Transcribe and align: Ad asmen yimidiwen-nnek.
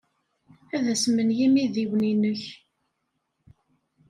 Ad 0.75 0.85
asmen 0.93 1.29
yimidiwen-nnek. 1.37 2.43